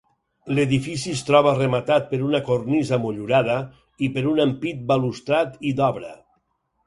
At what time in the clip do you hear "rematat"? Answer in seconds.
1.57-2.07